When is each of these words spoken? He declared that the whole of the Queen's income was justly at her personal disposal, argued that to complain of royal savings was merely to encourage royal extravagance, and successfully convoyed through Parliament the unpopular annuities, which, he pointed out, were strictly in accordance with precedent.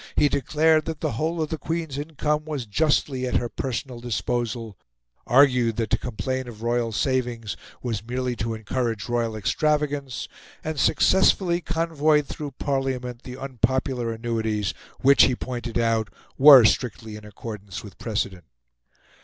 He 0.15 0.29
declared 0.29 0.85
that 0.85 0.99
the 0.99 1.11
whole 1.11 1.43
of 1.43 1.49
the 1.51 1.59
Queen's 1.59 1.99
income 1.99 2.43
was 2.43 2.65
justly 2.65 3.27
at 3.27 3.35
her 3.35 3.49
personal 3.49 3.99
disposal, 3.99 4.75
argued 5.27 5.75
that 5.75 5.91
to 5.91 5.97
complain 5.99 6.47
of 6.47 6.63
royal 6.63 6.91
savings 6.91 7.55
was 7.83 8.03
merely 8.03 8.35
to 8.37 8.55
encourage 8.55 9.07
royal 9.07 9.35
extravagance, 9.35 10.27
and 10.63 10.79
successfully 10.79 11.61
convoyed 11.61 12.25
through 12.25 12.53
Parliament 12.57 13.21
the 13.21 13.37
unpopular 13.37 14.11
annuities, 14.11 14.73
which, 15.01 15.25
he 15.25 15.35
pointed 15.35 15.77
out, 15.77 16.09
were 16.35 16.65
strictly 16.65 17.15
in 17.15 17.23
accordance 17.23 17.83
with 17.83 17.99
precedent. 17.99 18.45